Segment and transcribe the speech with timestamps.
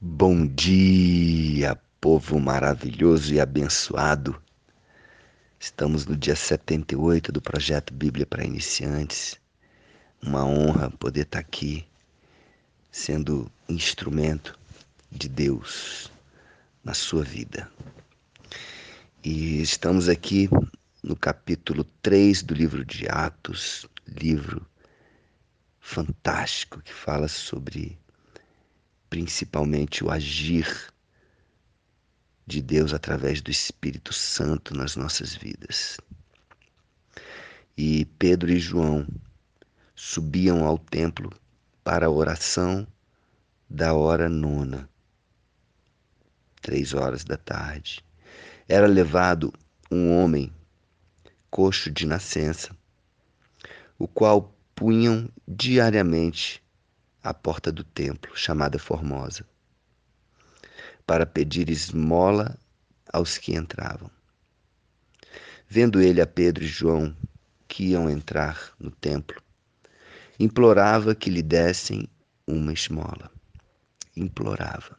[0.00, 4.42] Bom dia, povo maravilhoso e abençoado.
[5.58, 9.40] Estamos no dia 78 do projeto Bíblia para Iniciantes.
[10.20, 11.86] Uma honra poder estar aqui
[12.90, 14.58] sendo instrumento
[15.10, 16.10] de Deus
[16.82, 17.70] na sua vida.
[19.22, 20.50] E estamos aqui
[21.02, 24.66] no capítulo 3 do livro de Atos, livro
[25.80, 27.96] fantástico que fala sobre
[29.14, 30.92] principalmente o agir
[32.44, 35.98] de Deus através do Espírito Santo nas nossas vidas.
[37.76, 39.06] E Pedro e João
[39.94, 41.32] subiam ao templo
[41.84, 42.84] para a oração
[43.70, 44.90] da hora nona,
[46.60, 48.04] três horas da tarde.
[48.68, 49.54] Era levado
[49.92, 50.52] um homem
[51.52, 52.76] coxo de nascença,
[53.96, 56.63] o qual punham diariamente
[57.24, 59.46] à porta do templo, chamada Formosa,
[61.06, 62.54] para pedir esmola
[63.10, 64.10] aos que entravam.
[65.66, 67.16] Vendo ele a Pedro e João
[67.66, 69.42] que iam entrar no templo,
[70.38, 72.06] implorava que lhe dessem
[72.46, 73.30] uma esmola.
[74.14, 74.98] Implorava.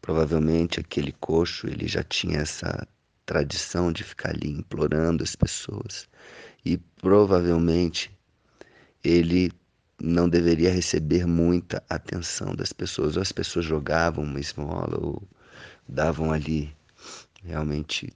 [0.00, 2.88] Provavelmente aquele coxo, ele já tinha essa
[3.26, 6.08] tradição de ficar ali implorando as pessoas
[6.64, 8.10] e provavelmente
[9.02, 9.52] ele
[10.00, 13.16] não deveria receber muita atenção das pessoas.
[13.16, 15.22] Ou as pessoas jogavam uma esmola ou
[15.88, 16.74] davam ali
[17.42, 18.12] realmente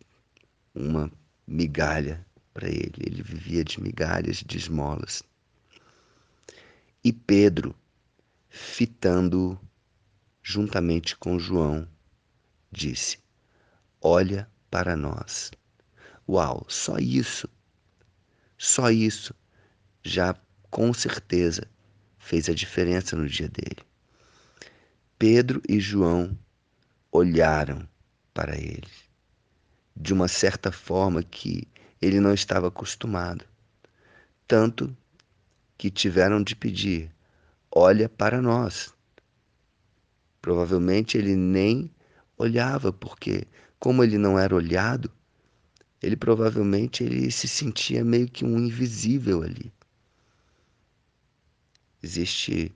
[0.75, 1.11] uma
[1.47, 2.95] migalha para ele.
[2.99, 5.23] Ele vivia de migalhas, de esmolas.
[7.05, 7.75] E Pedro,
[8.49, 9.59] fitando
[10.43, 11.89] juntamente com João,
[12.73, 13.19] disse:
[14.01, 15.51] Olha para nós.
[16.29, 17.49] Uau, só isso,
[18.59, 19.35] só isso
[20.03, 20.35] já
[20.71, 21.67] com certeza
[22.19, 23.83] fez a diferença no dia dele.
[25.19, 26.39] Pedro e João
[27.11, 27.89] olharam
[28.33, 28.87] para ele
[30.01, 31.67] de uma certa forma que
[32.01, 33.45] ele não estava acostumado,
[34.47, 34.97] tanto
[35.77, 37.11] que tiveram de pedir:
[37.71, 38.95] olha para nós.
[40.41, 41.91] Provavelmente ele nem
[42.37, 43.45] olhava, porque
[43.79, 45.11] como ele não era olhado,
[46.01, 49.73] ele provavelmente ele se sentia meio que um invisível ali.
[52.03, 52.73] Existe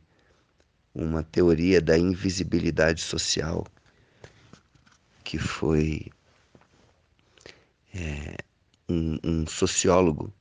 [0.94, 3.66] uma teoria da invisibilidade social
[5.22, 6.10] que foi
[7.94, 8.37] é,
[8.88, 10.33] um, um sociólogo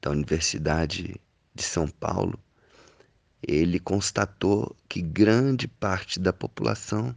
[0.00, 1.20] da Universidade
[1.54, 2.38] de São Paulo.
[3.42, 7.16] Ele constatou que grande parte da população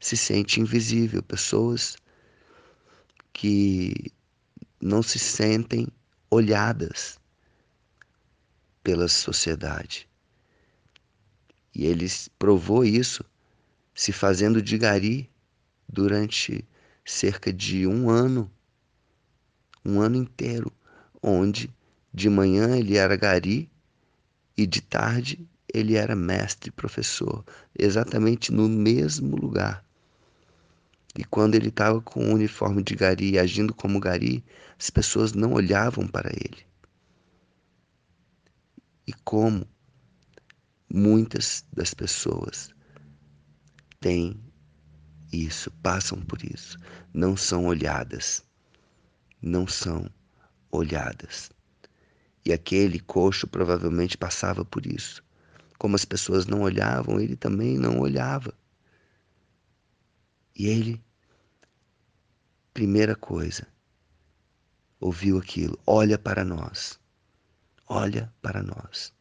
[0.00, 1.96] se sente invisível, pessoas
[3.32, 4.10] que
[4.80, 5.86] não se sentem
[6.30, 7.18] olhadas
[8.88, 10.08] pela sociedade.
[11.74, 12.06] E ele
[12.38, 13.22] provou isso
[13.94, 15.28] se fazendo de gari
[15.86, 16.66] durante
[17.04, 18.50] cerca de um ano,
[19.84, 20.72] um ano inteiro,
[21.22, 21.70] onde
[22.14, 23.70] de manhã ele era gari
[24.56, 27.44] e de tarde ele era mestre professor,
[27.78, 29.84] exatamente no mesmo lugar.
[31.14, 34.42] E quando ele estava com o uniforme de gari, agindo como gari,
[34.78, 36.67] as pessoas não olhavam para ele
[39.08, 39.66] e como
[40.92, 42.74] muitas das pessoas
[44.00, 44.38] têm
[45.32, 46.76] isso, passam por isso,
[47.14, 48.44] não são olhadas,
[49.40, 50.10] não são
[50.70, 51.50] olhadas.
[52.44, 55.24] E aquele coxo provavelmente passava por isso.
[55.78, 58.52] Como as pessoas não olhavam, ele também não olhava.
[60.54, 61.02] E ele,
[62.74, 63.66] primeira coisa,
[65.00, 67.00] ouviu aquilo: olha para nós
[67.88, 69.12] olha para nós.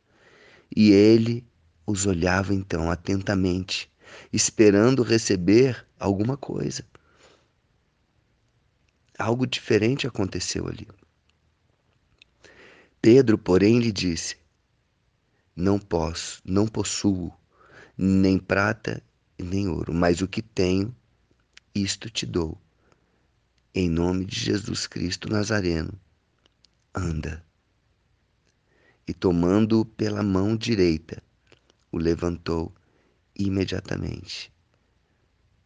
[0.75, 1.47] E ele
[1.85, 3.89] os olhava então atentamente,
[4.31, 6.85] esperando receber alguma coisa.
[9.17, 10.87] Algo diferente aconteceu ali.
[13.01, 14.37] Pedro, porém, lhe disse:
[15.55, 17.33] Não posso, não possuo
[17.97, 19.01] nem prata
[19.39, 20.95] nem ouro, mas o que tenho,
[21.73, 22.59] isto te dou.
[23.73, 25.93] Em nome de Jesus Cristo Nazareno,
[26.93, 27.46] anda
[29.07, 31.23] e, tomando-o pela mão direita,
[31.91, 32.73] o levantou
[33.35, 34.51] imediatamente.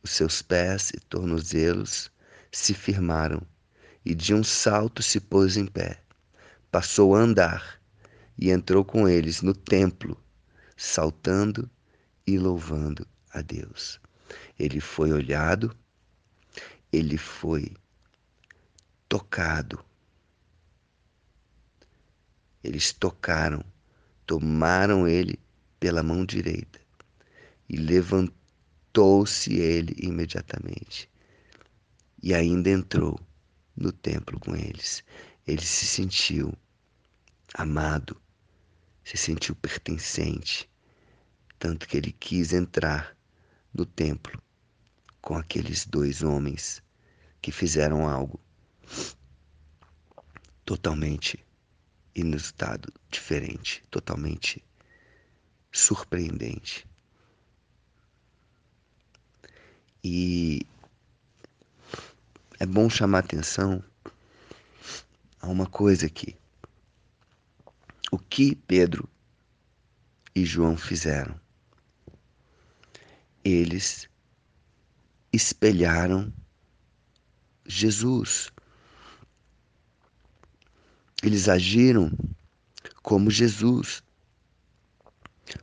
[0.04, 2.12] Os seus pés e tornozelos
[2.52, 3.42] se firmaram,
[4.06, 6.02] e de um salto se pôs em pé.
[6.70, 7.82] Passou a andar
[8.38, 10.18] e entrou com eles no templo,
[10.76, 11.70] saltando
[12.26, 14.00] e louvando a Deus.
[14.58, 15.76] Ele foi olhado,
[16.92, 17.72] ele foi
[19.08, 19.84] tocado
[22.64, 23.64] eles tocaram,
[24.26, 25.40] tomaram ele
[25.80, 26.80] pela mão direita
[27.68, 31.10] E levantou-se ele imediatamente.
[32.22, 33.20] E ainda entrou
[33.76, 35.04] no templo com eles.
[35.48, 36.54] Ele se sentiu
[37.54, 38.16] amado,
[39.04, 40.70] se sentiu pertencente,
[41.58, 43.18] tanto que ele quis entrar
[43.74, 44.42] no templo
[45.22, 46.82] com aqueles dois homens
[47.42, 48.40] que fizeram algo
[50.64, 51.44] totalmente
[52.16, 54.64] inusitado, diferente, totalmente
[55.72, 56.88] surpreendente.
[60.04, 60.66] E
[62.60, 63.84] é bom chamar atenção
[65.40, 66.36] a uma coisa aqui.
[68.12, 69.10] O que Pedro
[70.36, 71.40] e João fizeram?
[73.44, 74.10] Eles
[75.32, 76.32] espelharam
[77.66, 78.52] Jesus.
[81.24, 82.12] Eles agiram
[83.04, 84.04] como Jesus.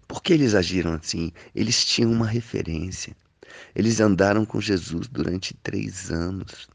[0.06, 1.32] Por que eles agiram assim?
[1.54, 3.16] Eles tinham uma referência.
[3.74, 6.68] Eles andaram com Jesus durante três anos.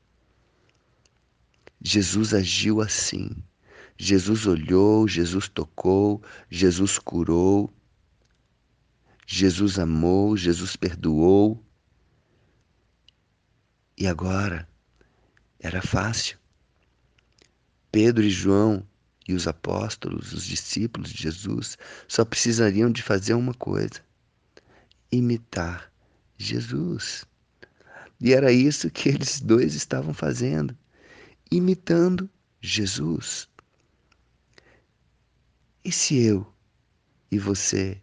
[1.81, 3.29] Jesus agiu assim.
[3.97, 7.71] Jesus olhou, Jesus tocou, Jesus curou,
[9.25, 11.63] Jesus amou, Jesus perdoou.
[13.97, 14.67] E agora
[15.59, 16.42] era fácil.
[17.93, 18.83] Pedro e João
[19.27, 24.03] e os apóstolos, os discípulos de Jesus, só precisariam de fazer uma coisa:
[25.11, 25.93] imitar
[26.35, 27.23] Jesus.
[28.19, 30.75] E era isso que eles dois estavam fazendo,
[31.51, 32.27] imitando
[32.59, 33.47] Jesus.
[35.85, 36.51] E se eu
[37.29, 38.01] e você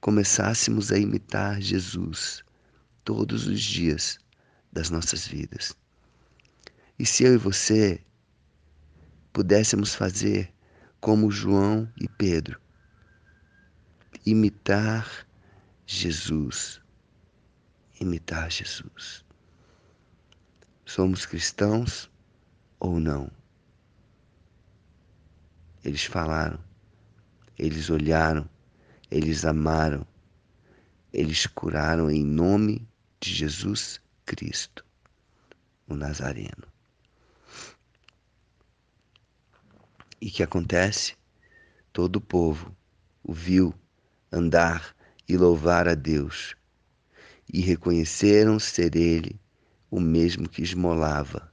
[0.00, 2.44] começássemos a imitar Jesus
[3.02, 4.16] todos os dias
[4.72, 5.74] das nossas vidas?
[6.98, 8.02] E se eu e você
[9.32, 10.50] pudéssemos fazer
[10.98, 12.58] como João e Pedro,
[14.24, 15.26] imitar
[15.84, 16.80] Jesus,
[18.00, 19.22] imitar Jesus.
[20.86, 22.10] Somos cristãos
[22.80, 23.30] ou não?
[25.84, 26.58] Eles falaram,
[27.58, 28.48] eles olharam,
[29.10, 30.06] eles amaram,
[31.12, 32.88] eles curaram em nome
[33.20, 34.84] de Jesus Cristo,
[35.86, 36.75] o Nazareno.
[40.20, 41.14] E que acontece?
[41.92, 42.74] Todo o povo
[43.22, 43.74] o viu
[44.30, 44.94] andar
[45.28, 46.54] e louvar a Deus,
[47.52, 49.40] e reconheceram ser ele
[49.90, 51.52] o mesmo que esmolava,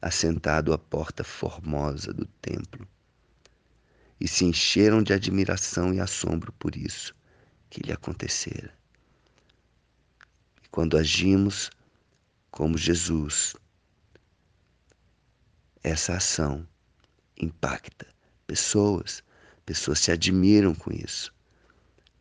[0.00, 2.86] assentado à porta formosa do templo
[4.20, 7.14] e se encheram de admiração e assombro por isso
[7.70, 8.72] que lhe acontecera.
[10.62, 11.70] E quando agimos
[12.50, 13.56] como Jesus,
[15.82, 16.68] essa ação
[17.44, 18.06] impacta
[18.46, 19.22] pessoas,
[19.64, 21.32] pessoas se admiram com isso.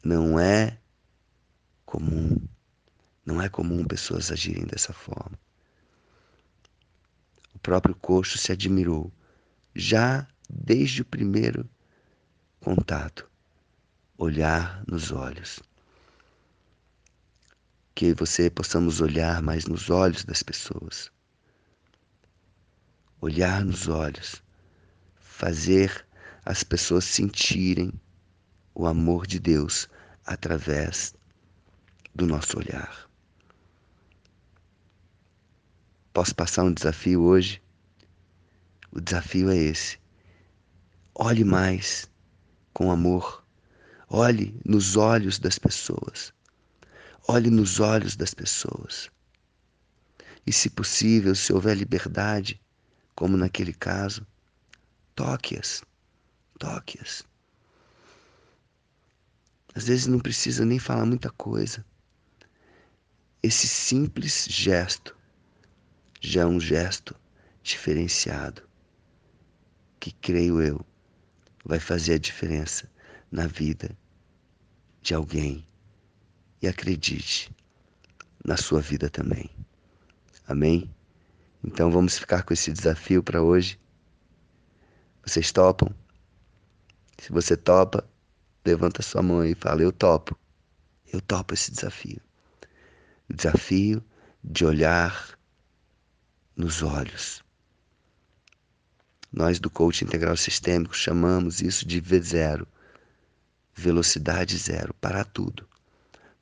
[0.03, 0.77] Não é
[1.85, 2.37] comum,
[3.25, 5.37] não é comum pessoas agirem dessa forma.
[7.53, 9.11] O próprio coxo se admirou
[9.75, 11.69] já desde o primeiro
[12.59, 13.29] contato,
[14.17, 15.59] olhar nos olhos.
[17.93, 21.11] Que você possamos olhar mais nos olhos das pessoas.
[23.19, 24.41] Olhar nos olhos,
[25.39, 26.05] fazer
[26.43, 27.93] as pessoas sentirem
[28.75, 29.87] o amor de Deus
[30.25, 31.15] através
[32.13, 33.09] do nosso olhar.
[36.11, 37.61] Posso passar um desafio hoje?
[38.91, 39.97] O desafio é esse.
[41.15, 42.11] Olhe mais
[42.73, 43.41] com amor.
[44.09, 46.33] Olhe nos olhos das pessoas.
[47.29, 49.09] Olhe nos olhos das pessoas.
[50.45, 52.59] E, se possível, se houver liberdade,
[53.15, 54.27] como naquele caso,
[55.19, 55.83] toque-as.
[56.57, 57.25] Toque-as.
[59.75, 61.85] Às vezes não precisa nem falar muita coisa.
[63.43, 65.13] Esse simples gesto
[66.21, 67.13] já é um gesto
[67.61, 68.61] diferenciado,
[69.99, 70.85] que creio eu
[71.65, 72.89] vai fazer a diferença
[73.29, 73.97] na vida
[75.01, 75.67] de alguém.
[76.61, 77.51] E acredite,
[78.45, 79.49] na sua vida também.
[80.47, 80.89] Amém?
[81.61, 83.77] Então vamos ficar com esse desafio para hoje.
[85.29, 85.93] Vocês topam?
[87.17, 88.03] Se você topa,
[88.65, 90.37] levanta sua mão e fala: Eu topo.
[91.11, 92.21] Eu topo esse desafio.
[93.29, 94.03] Desafio
[94.43, 95.37] de olhar
[96.55, 97.43] nos olhos
[99.31, 102.65] nós do coaching integral sistêmico chamamos isso de V0,
[103.75, 105.67] velocidade zero, parar tudo.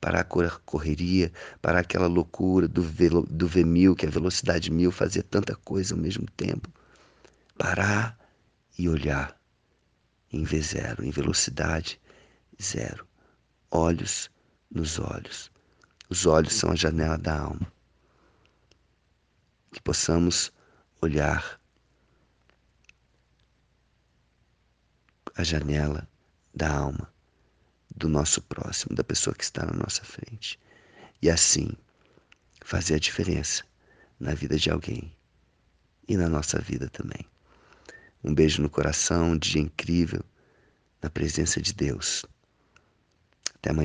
[0.00, 5.24] Parar a correria, parar aquela loucura do, v, do V1000, que é velocidade mil, fazer
[5.24, 6.70] tanta coisa ao mesmo tempo.
[7.58, 8.16] Parar
[8.78, 9.38] e olhar
[10.32, 12.00] em V0, em velocidade
[12.62, 13.06] zero.
[13.70, 14.30] olhos
[14.70, 15.50] nos olhos.
[16.08, 17.72] Os olhos são a janela da alma.
[19.72, 20.52] Que possamos
[21.02, 21.60] olhar
[25.34, 26.08] a janela
[26.54, 27.12] da alma
[27.94, 30.58] do nosso próximo, da pessoa que está na nossa frente.
[31.20, 31.70] E assim
[32.64, 33.64] fazer a diferença
[34.20, 35.14] na vida de alguém
[36.06, 37.24] e na nossa vida também.
[38.28, 40.22] Um beijo no coração, um dia incrível
[41.02, 42.26] na presença de Deus.